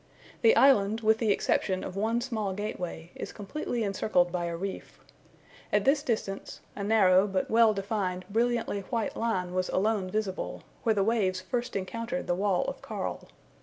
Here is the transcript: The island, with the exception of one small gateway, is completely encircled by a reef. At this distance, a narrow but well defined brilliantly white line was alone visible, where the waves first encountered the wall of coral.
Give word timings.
The 0.41 0.55
island, 0.55 1.01
with 1.01 1.19
the 1.19 1.31
exception 1.31 1.83
of 1.83 1.95
one 1.95 2.21
small 2.21 2.53
gateway, 2.53 3.11
is 3.13 3.31
completely 3.31 3.83
encircled 3.83 4.31
by 4.31 4.45
a 4.45 4.57
reef. 4.57 4.99
At 5.71 5.85
this 5.85 6.01
distance, 6.01 6.59
a 6.75 6.83
narrow 6.83 7.27
but 7.27 7.51
well 7.51 7.71
defined 7.75 8.25
brilliantly 8.27 8.81
white 8.89 9.15
line 9.15 9.53
was 9.53 9.69
alone 9.69 10.09
visible, 10.09 10.63
where 10.81 10.95
the 10.95 11.03
waves 11.03 11.39
first 11.41 11.75
encountered 11.75 12.25
the 12.25 12.33
wall 12.33 12.65
of 12.65 12.81
coral. 12.81 13.29